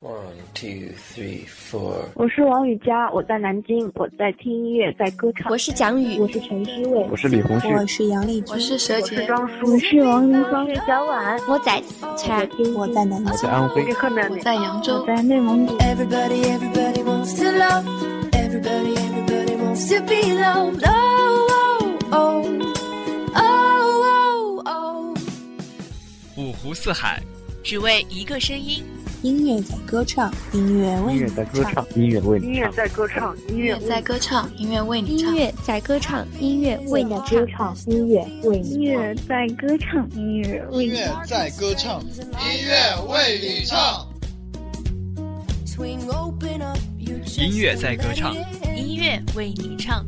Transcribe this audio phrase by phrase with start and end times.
[0.00, 0.14] One,
[0.54, 2.04] two, three, four。
[2.14, 5.50] 我是王雨佳，我在南京，我在听音乐，在歌唱。
[5.50, 13.84] 我是蒋宇，我是陈诗蔚，我是李红旭，我是杨丽君，我是佘洁，庄我是王云芳，我是小婉，我在四川，我在南京，我在安徽，
[14.30, 15.76] 我在扬州，我在内蒙古。
[15.78, 17.84] Everybody, everybody wants to love.
[18.30, 20.84] Everybody, everybody wants to be loved.
[20.86, 21.48] Oh,
[22.12, 22.46] oh,
[23.34, 25.18] oh, oh, oh, oh.
[26.36, 27.20] 五湖四海，
[27.64, 28.84] 只为一个声音。
[29.22, 35.30] 音乐在歌唱，音乐为音乐在歌唱，音乐为音乐在歌唱，音乐在歌唱，音乐为你唱。
[35.30, 37.74] 音乐在歌唱，音乐为你唱。
[37.86, 44.06] 音乐为音乐在歌唱，音乐为音乐在歌唱，音乐为你唱。
[47.36, 48.34] 音乐在歌唱，
[48.76, 50.06] 音乐为你唱。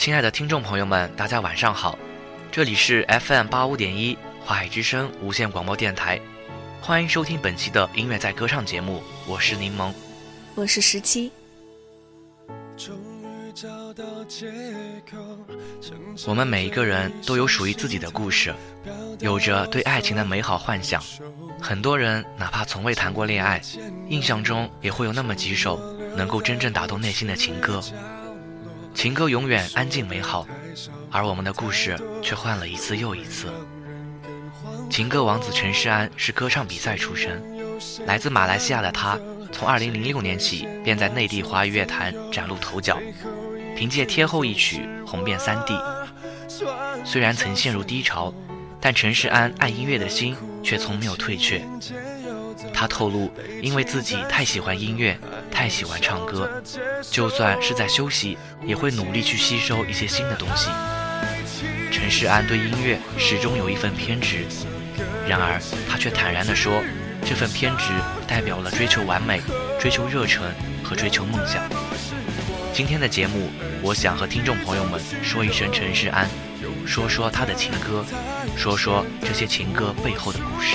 [0.00, 1.98] 亲爱的听众朋友们，大家晚上好，
[2.50, 6.18] 这里是 FM 八五点一华海之声无线广播电台，
[6.80, 9.92] 欢迎收听本期的音乐在歌唱节目，我是柠檬，
[10.54, 11.30] 我是十七。
[16.26, 18.54] 我们每一个人都有属于自己的故事，
[19.18, 21.04] 有着对爱情的美好幻想。
[21.60, 23.60] 很多人哪怕从未谈过恋爱，
[24.08, 25.78] 印象中也会有那么几首
[26.16, 27.82] 能够真正打动内心的情歌。
[29.00, 30.46] 情歌永远安静美好，
[31.10, 33.50] 而我们的故事却换了一次又一次。
[34.90, 37.42] 情歌王子陈势安是歌唱比赛出身，
[38.04, 39.18] 来自马来西亚的他，
[39.50, 42.98] 从2006年起便在内地华语乐坛崭露头角，
[43.74, 45.82] 凭借《天后》一曲红遍三地。
[47.02, 48.30] 虽然曾陷入低潮，
[48.82, 51.66] 但陈势安爱音乐的心却从没有退却。
[52.74, 55.18] 他透露，因为自己太喜欢音乐。
[55.60, 56.50] 太喜欢唱歌，
[57.10, 60.70] 就算是在休息，也会努力去吸收一些新的东西。
[61.92, 64.46] 陈世安对音乐始终有一份偏执，
[65.28, 66.82] 然而他却坦然地说，
[67.26, 67.92] 这份偏执
[68.26, 69.42] 代表了追求完美、
[69.78, 70.50] 追求热忱
[70.82, 71.62] 和追求梦想。
[72.72, 73.50] 今天的节目，
[73.82, 76.26] 我想和听众朋友们说一声陈世安，
[76.86, 78.02] 说说他的情歌，
[78.56, 80.74] 说说这些情歌背后的故事。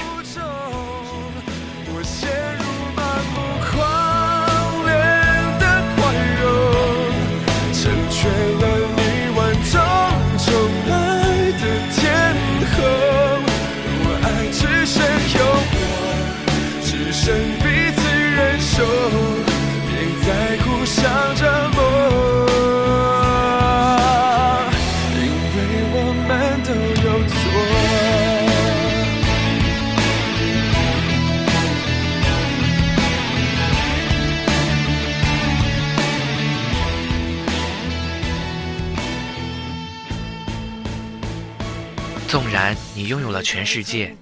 [42.27, 44.13] 纵然你拥有了全世界，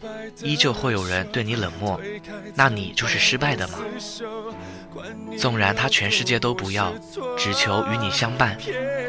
[0.43, 1.99] 依旧会有人对你冷漠，
[2.53, 3.79] 那你就是失败的吗？
[5.39, 6.93] 纵然他全世界都不要，
[7.39, 8.55] 只求与你相伴，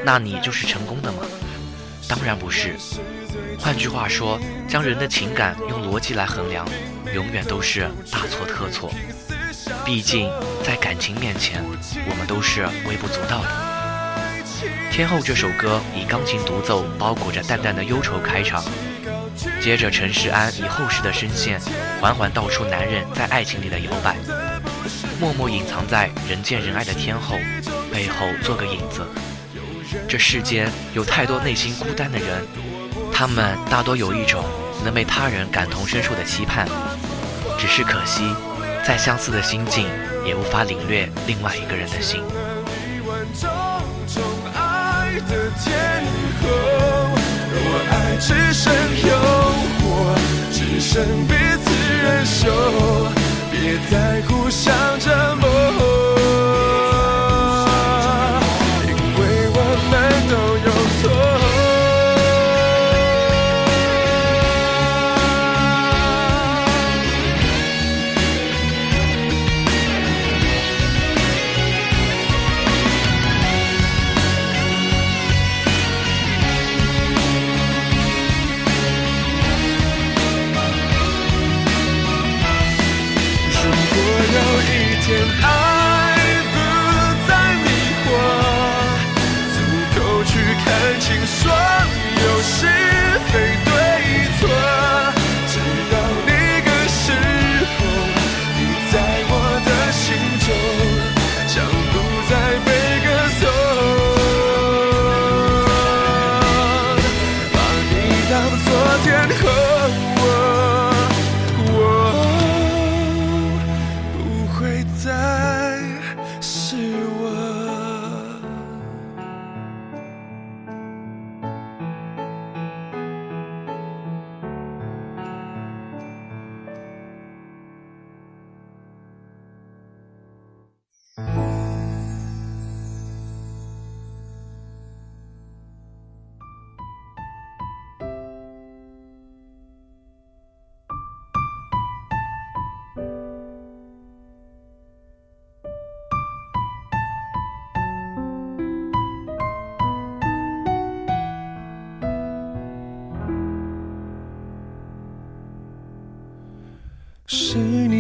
[0.04, 1.18] 那你就是成功的吗？
[2.08, 2.76] 当然不是。
[3.58, 4.38] 换句话说，
[4.68, 6.66] 将人的情感用逻辑来衡量，
[7.14, 8.92] 永远都是大错特错。
[9.84, 10.30] 毕竟
[10.62, 11.62] 在感情面前，
[12.08, 13.48] 我们都是微不足道的。
[14.92, 18.62] 《天后》这首歌以钢琴独奏包裹着淡淡的忧愁开场。
[19.60, 21.60] 接着，陈世安以厚实的声线，
[22.00, 24.16] 缓缓道出男人在爱情里的摇摆，
[25.18, 27.36] 默默隐藏在人见人爱的天后
[27.92, 29.04] 背后做个影子。
[30.08, 32.46] 这世间有太多内心孤单的人，
[33.24, 34.44] 他们大多有一种
[34.84, 36.68] 能被他人感同身受的期盼，
[37.58, 38.22] 只是可惜，
[38.86, 39.88] 再相似的心境
[40.26, 42.22] 也无法领略另外一个人的心。
[48.20, 49.16] 只剩诱
[49.80, 50.14] 惑，
[50.52, 51.34] 只剩彼
[51.64, 51.70] 此
[52.02, 53.08] 忍受，
[53.50, 55.83] 别再互相折磨。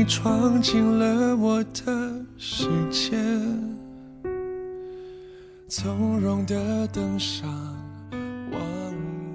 [0.06, 3.16] 闯进了我的世界，
[5.68, 7.48] 从容的登上
[8.52, 8.60] 王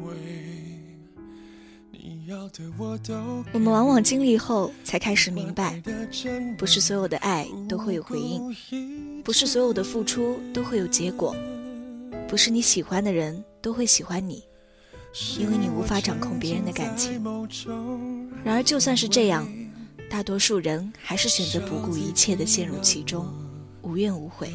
[0.05, 0.13] 位。
[1.91, 3.13] 你要的我都
[3.51, 5.81] 我们往往经历后才开始明白，
[6.57, 8.53] 不是所有的爱都会有回应，
[9.23, 11.35] 不是所有的付出都会有结果，
[12.27, 14.43] 不是你喜欢的人都会喜欢你，
[15.39, 17.19] 因为你无法掌控别人的感情。
[18.43, 19.47] 然而，就算是这样，
[20.09, 23.27] 大多数人还是选择不顾一切的陷入其中，
[23.83, 24.51] 无怨无悔。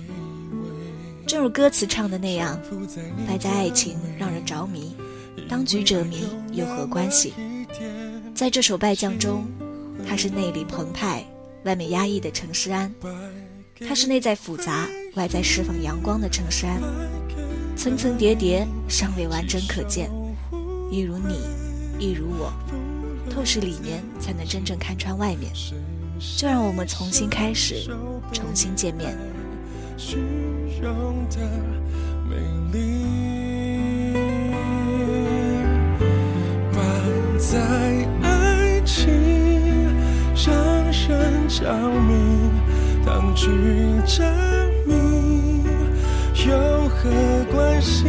[1.27, 2.61] 正如歌词唱的那样，
[3.27, 4.97] 败在爱情让人着迷，
[5.49, 7.33] 当局者迷又何关系？
[8.35, 9.47] 在这首《败将》中，
[10.07, 11.25] 他是内里澎湃、
[11.65, 12.93] 外面压抑的陈诗安，
[13.87, 16.83] 他是内在复杂、外在释放阳光的陈诗安，
[17.77, 20.11] 层层叠叠，尚未完整可见。
[20.91, 21.39] 一如你，
[21.99, 22.53] 一如我。
[23.31, 25.53] 透视里面，才能真正看穿外面。
[26.37, 27.91] 就让我们重新开始，
[28.33, 29.17] 重新见面。
[29.97, 30.17] 虚
[30.81, 31.39] 荣的
[32.29, 32.37] 美
[32.73, 34.15] 丽，
[36.73, 36.79] 摆
[37.39, 37.59] 在
[38.23, 39.13] 爱情
[40.35, 40.55] 让
[40.93, 41.63] 人着
[42.01, 42.51] 迷，
[43.05, 43.49] 当局
[44.07, 44.23] 者
[44.87, 45.65] 迷，
[46.47, 47.11] 有何
[47.53, 48.05] 关系？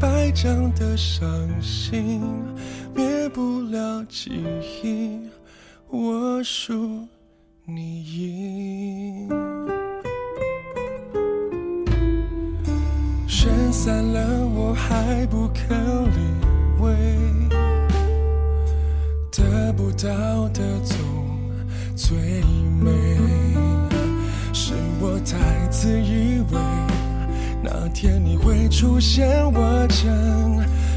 [0.00, 1.26] 败将的伤
[1.60, 2.22] 心。
[4.08, 4.42] 记
[4.82, 5.18] 忆，
[5.88, 7.06] 我输
[7.64, 9.28] 你赢。
[13.28, 16.18] 人散了我还不肯理
[16.78, 16.94] 会，
[19.30, 20.96] 得不到的总
[21.96, 22.16] 最
[22.80, 22.90] 美。
[24.52, 26.58] 是我太自以为，
[27.62, 30.08] 那天你会出现，我真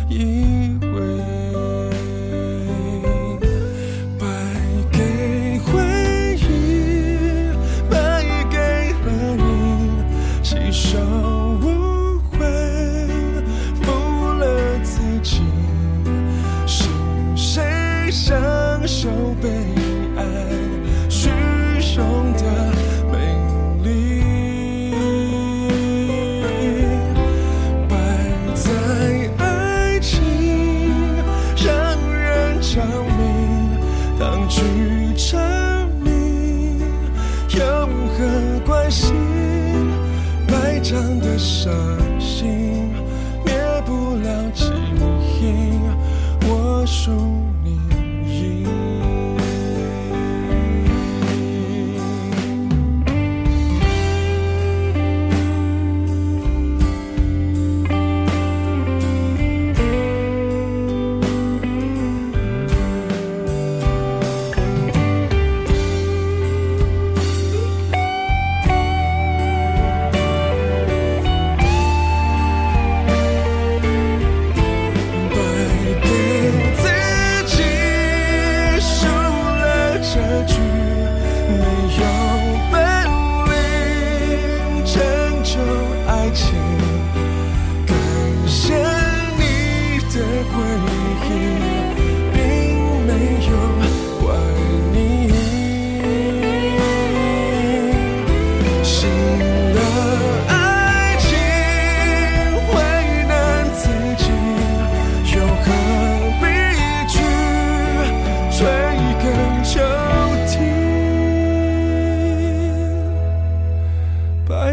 [0.09, 1.72] 以为。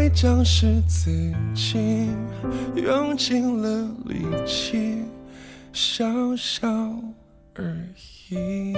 [0.09, 1.11] 将是自
[1.53, 2.09] 己
[2.75, 5.03] 用尽了力气，
[5.71, 6.05] 笑
[6.35, 6.67] 笑
[7.55, 7.77] 而
[8.29, 8.73] 已。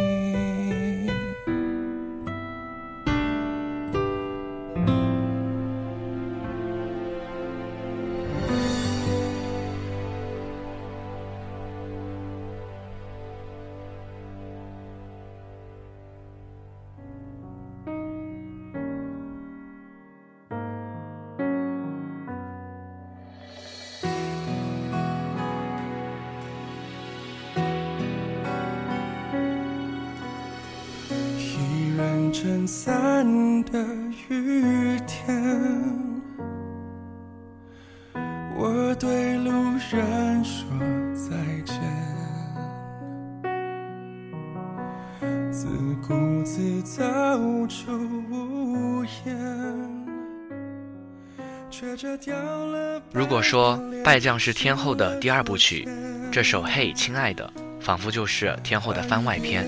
[53.12, 55.88] 如果说《败将》是天后的第二部曲，
[56.32, 59.68] 这首《嘿，亲爱的》仿佛就是天后的番外篇。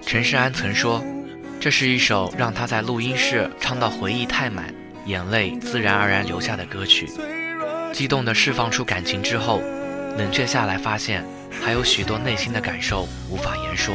[0.00, 1.04] 陈世安曾说，
[1.60, 7.06] 这是一首让他在录音室唱到回忆太满，眼泪自然而然流下的歌曲。
[7.92, 9.60] 激动地释放出感情之后，
[10.16, 13.94] 冷却下来，发现还有许多内心的感受无法言说。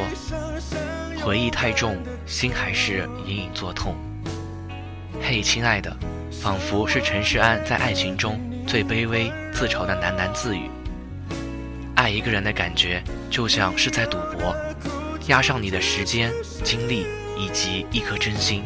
[1.20, 3.96] 回忆太重，心还是隐隐作痛。
[5.20, 5.96] 嘿，亲爱的，
[6.44, 10.68] 仿佛是陈世安在爱情中最卑微自嘲的喃喃自语。
[11.94, 14.54] 爱一个人的感觉，就像是在赌博。
[15.28, 16.30] 押上你的时间、
[16.62, 17.06] 精力
[17.38, 18.62] 以及一颗真心，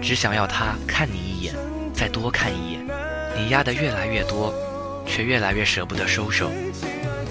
[0.00, 1.54] 只想要他看你一眼，
[1.92, 2.80] 再多看一眼。
[3.36, 4.54] 你压得越来越多，
[5.06, 6.50] 却越来越舍不得收手。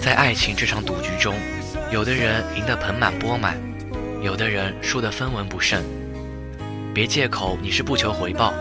[0.00, 1.34] 在爱情这场赌局中，
[1.90, 3.58] 有的人赢得盆满钵满，
[4.22, 5.82] 有的人输得分文不剩。
[6.94, 8.54] 别借口你是不求回报，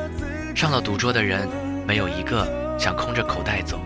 [0.56, 1.50] 上了赌桌的人，
[1.86, 2.48] 没有一个
[2.80, 3.78] 想空着口袋走。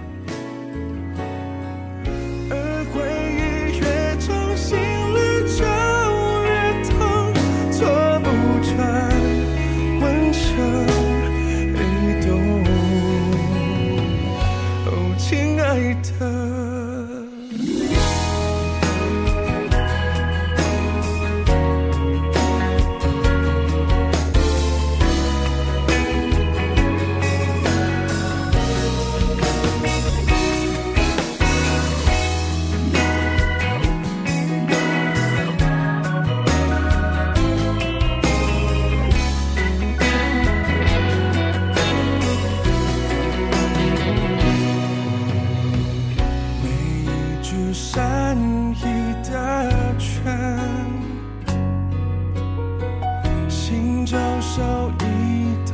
[54.42, 54.62] 少
[55.00, 55.74] 一道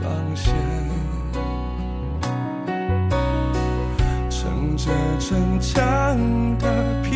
[0.00, 0.54] 防线，
[4.30, 5.76] 撑着逞强
[6.58, 7.10] 的疲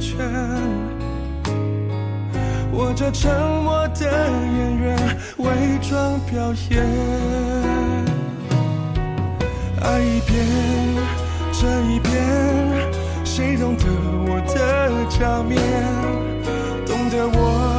[0.00, 0.16] 倦，
[2.72, 4.98] 我这沉默的演员，
[5.38, 5.46] 伪
[5.80, 6.84] 装表演，
[9.80, 10.44] 爱一遍，
[11.52, 12.12] 这一遍，
[13.24, 13.84] 谁懂得
[14.26, 15.56] 我的假面，
[16.84, 17.75] 懂得我。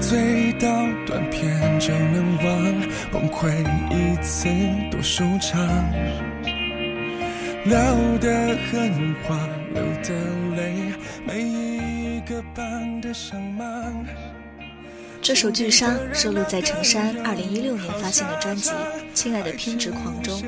[0.00, 0.66] 醉到
[1.06, 2.80] 断片就能忘，
[3.12, 3.50] 崩溃
[3.90, 4.48] 一次
[4.90, 5.60] 都舒畅。
[7.64, 7.76] 流
[8.18, 9.38] 的很滑，
[9.74, 10.14] 流的
[10.56, 10.94] 泪，
[11.26, 13.64] 每一个斑的伤疤。
[15.20, 18.70] 这首《巨伤》收录在陈珊2016年发行的专辑
[19.12, 20.42] 《亲爱的偏执狂》中，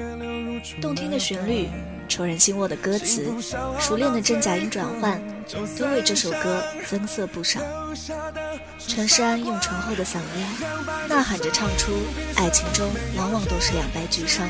[0.80, 1.68] 动听的旋律、
[2.09, 3.30] 戳人心窝的歌词、
[3.78, 5.21] 熟练的真假音转换，
[5.78, 7.61] 都为这首歌增色不少。
[8.89, 10.67] 陈珊用醇厚的嗓音
[11.09, 11.93] 呐喊着唱出：
[12.37, 14.47] 爱情中往往都是两败俱伤，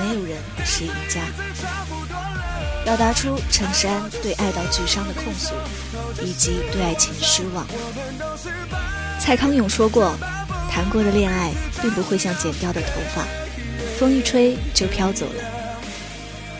[0.00, 1.20] 没有人是赢家。
[2.84, 5.54] 表达出陈珊对爱到俱伤的控诉，
[6.22, 7.66] 以及对爱情的失望。
[9.20, 10.16] 蔡康永说过，
[10.70, 13.24] 谈过的恋爱并不会像剪掉的头发，
[13.98, 15.44] 风一吹就飘走了。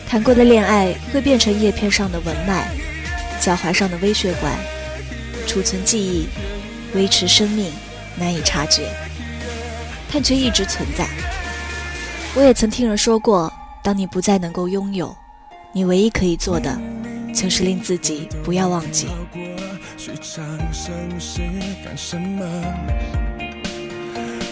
[0.07, 2.69] 谈过的恋爱会变成叶片上的纹脉，
[3.41, 4.53] 脚踝上的微血管，
[5.47, 6.27] 储存记忆，
[6.93, 7.71] 维持生命，
[8.15, 8.89] 难以察觉，
[10.11, 11.07] 但却一直存在。
[12.35, 13.51] 我也曾听人说过，
[13.83, 15.15] 当你不再能够拥有，
[15.71, 16.79] 你唯一可以做的，
[17.33, 19.07] 就是令自己不要忘记。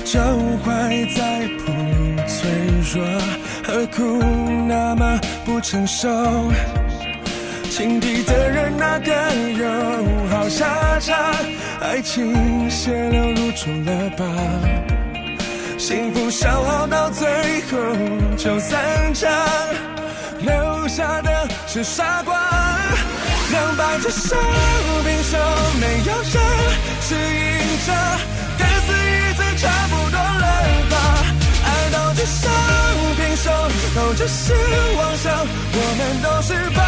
[0.05, 0.19] 就
[0.63, 2.49] 坏在暴露脆
[2.93, 3.03] 弱，
[3.61, 4.23] 何苦
[4.67, 6.07] 那么不成熟？
[7.69, 9.11] 情敌的人哪个
[9.57, 9.67] 有
[10.29, 11.15] 好下场？
[11.79, 14.25] 爱情血流如注了吧，
[15.77, 17.27] 幸福消耗到最
[17.69, 17.77] 后
[18.35, 19.29] 就散场，
[20.39, 22.35] 留下的是傻瓜。
[23.51, 24.37] 两败俱伤，
[25.03, 25.37] 平手
[25.79, 26.33] 没有人
[27.01, 27.19] 是赢
[27.85, 27.93] 者，
[28.57, 30.45] 跟死一次差不多了
[30.89, 30.95] 吧？
[31.63, 32.51] 爱到巨伤，
[33.15, 33.51] 平手
[33.95, 34.53] 都只是
[34.97, 35.31] 妄想，
[35.71, 36.81] 我们都是败，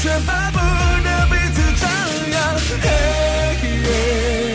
[0.00, 0.58] 却巴不
[1.02, 1.90] 得彼此张
[2.30, 2.36] 扬。
[2.82, 2.88] 嘿
[3.72, 4.47] 耶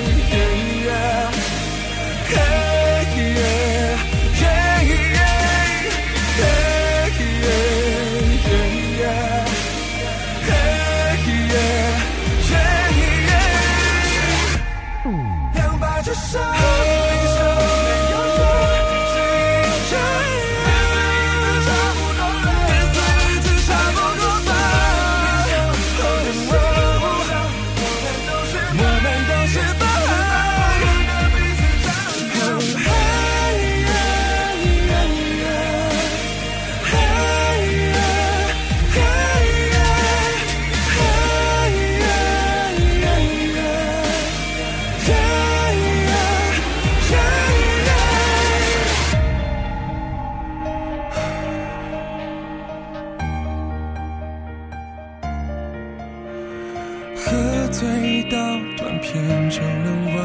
[57.84, 58.38] 喝醉到
[58.78, 60.24] 断片就能忘，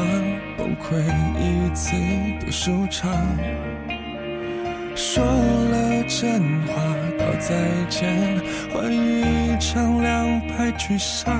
[0.57, 0.95] 崩溃
[1.37, 1.91] 一次
[2.39, 3.11] 的收场。
[4.95, 6.73] 说了真话
[7.17, 7.55] 道再
[7.89, 8.09] 见，
[8.71, 11.35] 换一场两败俱伤。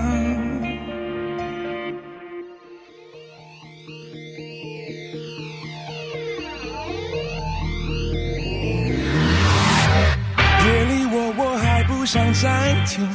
[10.61, 13.07] 别理我，我还不想暂停。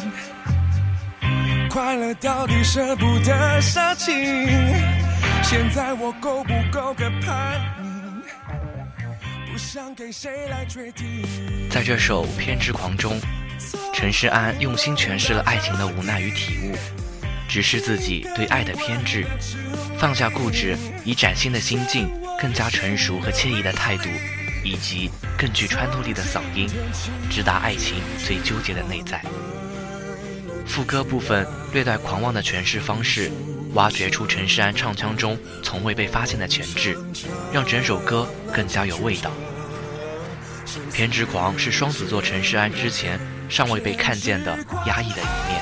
[2.21, 4.15] 到底舍不得杀青，
[5.43, 8.23] 现在我够不够个叛逆？
[9.51, 11.25] 不想给谁来决定。
[11.71, 13.21] 在这首《偏执狂》中，
[13.93, 16.75] 陈世安用心诠释了爱情的无奈与体悟，
[17.49, 19.25] 直视自己对爱的偏执，
[19.97, 24.09] 放下固执，以崭新的心境、更加成熟和惬意的态度，
[24.65, 26.69] 以及更具穿透力的嗓音，
[27.31, 29.23] 直达爱情最纠结的内在。
[30.67, 33.31] 副歌部分略带狂妄的诠释方式，
[33.75, 36.97] 挖掘出陈世安唱腔中从未被发现的潜质，
[37.53, 39.31] 让整首歌更加有味道。
[40.93, 45.61] 偏执狂是双子座陈世安之前尚未被看见的压抑的一面，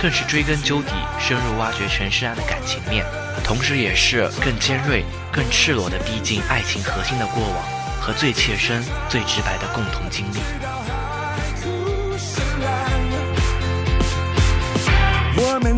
[0.00, 3.04] 更是追根究底、深入挖掘陈世安的感情面，
[3.42, 7.64] 同时也是更尖锐、更赤裸地逼近爱情核心的过往
[8.00, 10.38] 和最切身、最直白的共同经历。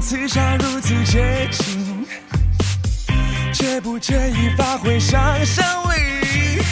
[0.00, 2.06] 此下如此接近，
[3.52, 6.62] 介不介意发挥想象力？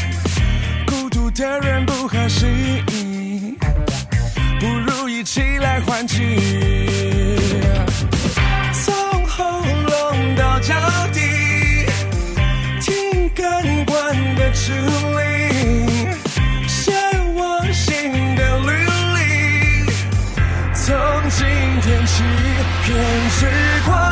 [0.86, 2.46] 孤独的人不合时
[2.90, 3.54] 宜，
[4.58, 6.18] 不如一起来欢庆。
[8.72, 8.94] 从
[9.26, 10.74] 喉咙到脚
[11.12, 11.20] 底，
[12.80, 15.37] 听感官的指令，
[22.88, 22.96] 见
[23.28, 23.46] 时
[23.84, 24.07] 光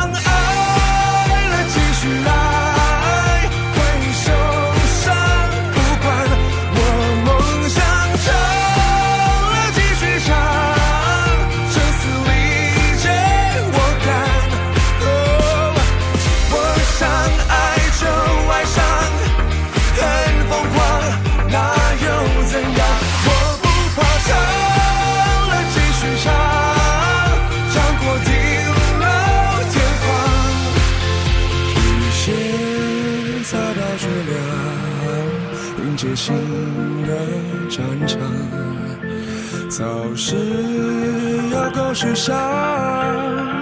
[41.97, 42.29] 要狗血上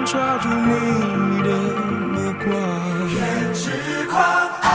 [0.05, 1.49] 抓住你的
[2.11, 2.47] 目光，
[3.07, 3.71] 偏执
[4.09, 4.13] 狂
[4.61, 4.65] 爱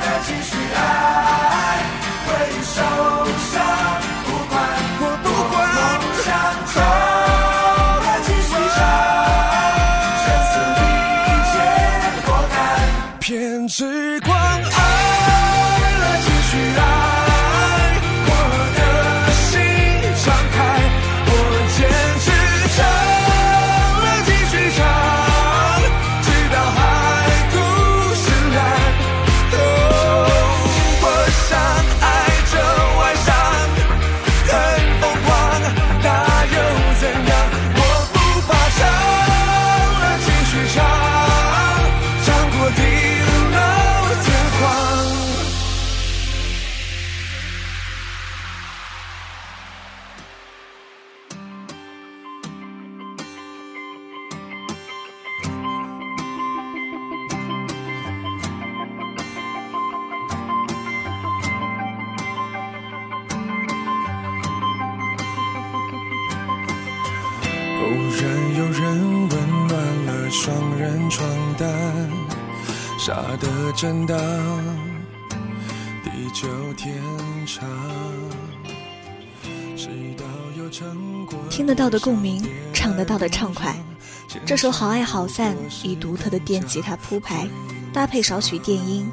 [0.00, 0.78] 的继续爱，
[2.24, 2.28] 会
[2.62, 2.72] 受
[3.36, 3.52] 伤
[4.24, 4.56] 不管，
[5.00, 5.76] 我不管，梦
[6.24, 6.26] 想
[6.72, 6.76] 中
[8.02, 8.80] 的继续唱，
[10.24, 10.80] 生死理
[11.52, 11.54] 解
[12.00, 12.56] 的果敢，
[13.20, 13.28] 偏
[13.68, 13.76] 执
[67.90, 71.68] 然有人温暖了双人床单，
[72.98, 74.16] 傻的真当
[76.04, 77.02] 地久天
[77.46, 77.68] 长。
[79.76, 80.24] 直到
[80.56, 83.74] 有成果听得到的共鸣，唱得到的畅快。
[84.44, 87.48] 这首《好爱好散》以独特的电吉他铺排，
[87.92, 89.08] 搭配少许电音，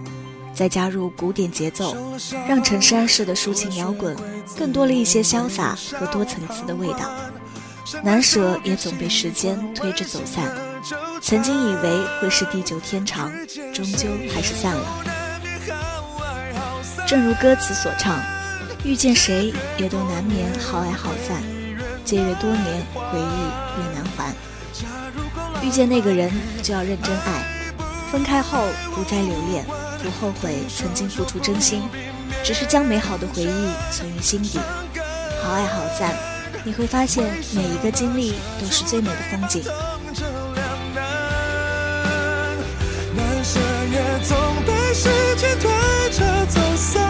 [0.53, 1.95] 再加入古典节奏，
[2.47, 4.15] 让陈珊式的抒情摇滚
[4.57, 7.09] 更多了一些潇洒和多层次的味道。
[8.03, 10.51] 难舍也总被时间推着走散，
[11.21, 13.31] 曾经以为会是地久天长，
[13.73, 15.03] 终究还是散了。
[17.07, 18.19] 正如歌词所唱，
[18.83, 21.43] 遇见谁也都难免好爱好散，
[22.03, 24.33] 借阅多年，回忆越难还。
[25.63, 26.31] 遇见那个人
[26.63, 27.45] 就要认真爱，
[28.11, 29.63] 分开后不再留恋，
[30.03, 31.83] 不后悔曾经付出真心，
[32.43, 34.59] 只是将美好的回忆存于心底。
[35.43, 36.34] 好爱好散。
[36.63, 39.63] 你会发现，每一个经历都是最美的风景。
[43.15, 43.59] 难舍
[43.91, 45.69] 也总被时间推
[46.11, 47.03] 着走散，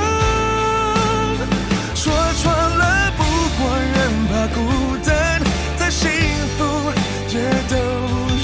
[1.96, 3.24] 说穿了，不
[3.58, 3.96] 过人
[4.28, 4.58] 怕孤
[5.06, 5.42] 单，
[5.78, 6.10] 再幸
[6.58, 6.60] 福
[7.30, 7.36] 也
[7.70, 7.76] 都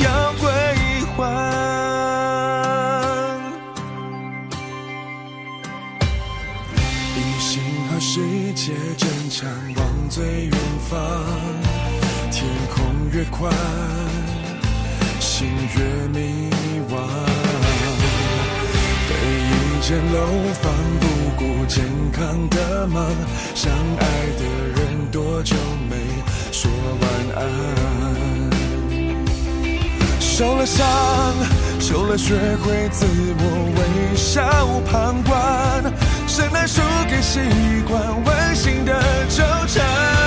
[0.04, 0.06] 要
[0.40, 0.44] 归
[1.16, 1.20] 还。
[7.18, 7.50] 一心
[7.90, 8.14] 和世
[8.54, 10.52] 界争抢，往最远
[10.92, 11.00] 方。
[12.30, 13.50] 天空越宽，
[15.22, 16.52] 心越迷
[16.90, 17.00] 惘。
[19.08, 19.12] 被
[19.48, 19.50] 一
[19.82, 20.18] 间楼
[20.62, 20.64] 房
[21.00, 21.04] 不
[21.38, 23.06] 顾健康的忙，
[23.56, 24.04] 相爱
[24.38, 24.44] 的
[24.76, 25.56] 人多久
[25.90, 25.96] 没
[26.52, 27.04] 说晚
[27.38, 27.40] 安？
[30.20, 30.86] 受了伤，
[31.80, 33.06] 受了学会自
[33.38, 33.44] 我
[33.78, 34.44] 微笑
[34.92, 35.94] 旁观，
[36.28, 37.40] 谁难输给习
[37.88, 40.21] 惯温馨的纠缠？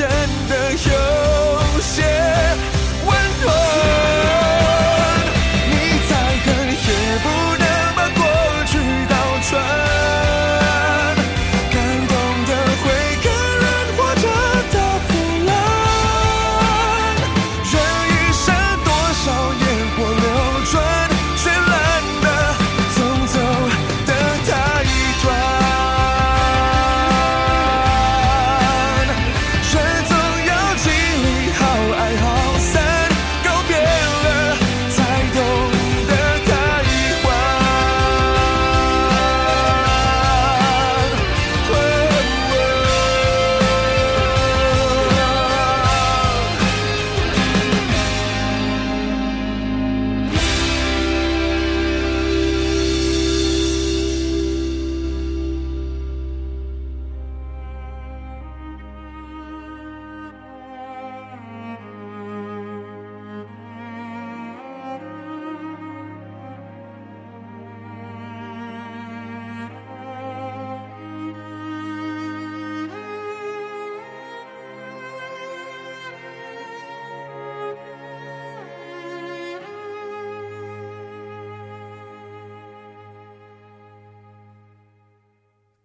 [0.00, 0.08] 怀里真
[0.48, 0.59] 的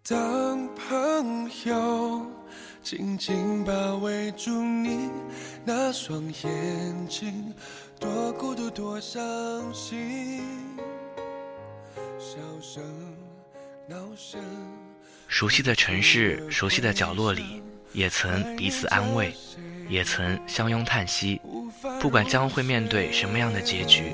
[0.08, 2.24] 当朋友，
[2.80, 5.10] 紧紧包围住你
[5.64, 7.52] 那双眼睛，
[7.98, 9.20] 多孤独多伤
[9.74, 10.44] 心。
[12.20, 12.84] 笑声、
[13.88, 14.40] 闹声。
[15.26, 17.60] 熟悉的城市，熟悉的角落里，
[17.92, 19.34] 也曾彼此安慰，
[19.88, 21.40] 也曾相拥叹息。
[22.00, 24.12] 不管将会面对什么样的结局，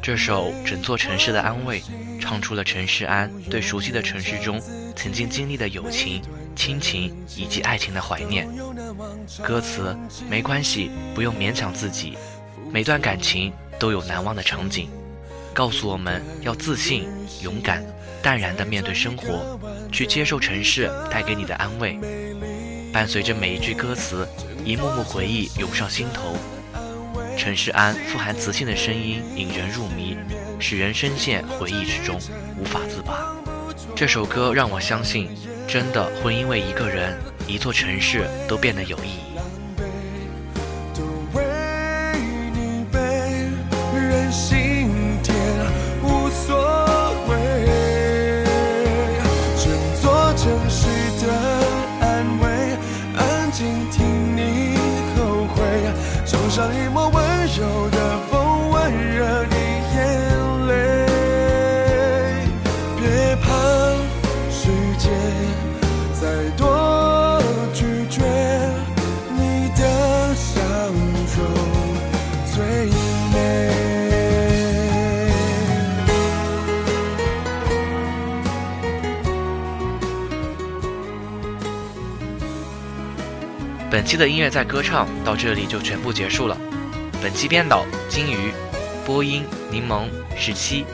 [0.00, 1.80] 这首《整座城市的安慰》
[2.20, 4.60] 唱出了陈世安对熟悉的城市中
[4.96, 6.22] 曾经经历的友情、
[6.56, 8.48] 亲情以及爱情的怀念。
[9.42, 9.96] 歌词
[10.28, 12.16] 没关系，不用勉强自己，
[12.72, 14.88] 每段感情都有难忘的场景，
[15.52, 17.06] 告诉我们要自信、
[17.42, 17.84] 勇敢、
[18.22, 19.58] 淡然地面对生活，
[19.92, 21.98] 去接受城市带给你的安慰。
[22.92, 24.26] 伴随着每一句歌词，
[24.64, 26.34] 一幕幕回忆涌上心头。
[27.38, 30.18] 陈世安富含磁性的声音引人入迷，
[30.58, 32.18] 使人深陷回忆之中，
[32.58, 33.32] 无法自拔。
[33.94, 35.30] 这首歌让我相信，
[35.68, 39.37] 真的会因为一个人、一座城市都变得有意义。
[84.08, 86.56] 期的音乐在歌唱到这里就全部结束了。
[87.22, 88.54] 本期编导金鱼，
[89.04, 90.86] 播音柠檬十七，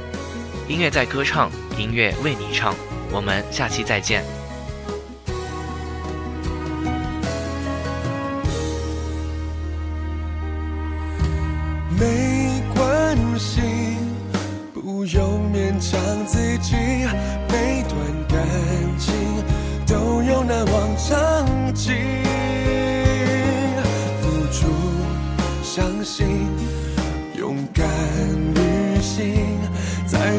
[0.67, 1.49] 音乐在歌唱，
[1.79, 2.75] 音乐为你唱。
[3.13, 4.25] 我们下期再见。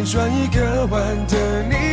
[0.06, 1.85] 转一个弯的你。